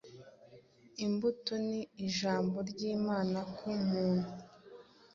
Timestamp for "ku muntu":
3.55-4.29